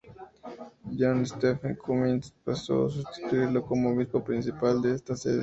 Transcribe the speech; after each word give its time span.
John 0.97 1.23
Stephen 1.27 1.75
Cummins, 1.75 2.33
pasó 2.43 2.87
a 2.87 2.89
sustituirlo 2.89 3.61
como 3.63 3.91
Obispo 3.91 4.23
principal 4.23 4.81
de 4.81 4.95
esta 4.95 5.15
sede. 5.15 5.39